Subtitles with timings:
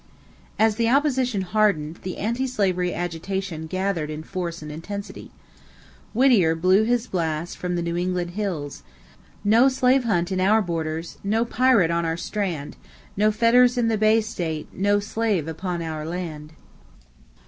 [0.57, 5.29] As the opposition hardened, the anti slavery agitation gathered in force and intensity.
[6.15, 8.81] Whittier blew his blast from the New England hills:
[9.43, 12.77] "No slave hunt in our borders no pirate on our strand;
[13.15, 16.53] No fetters in the Bay State no slave upon our land."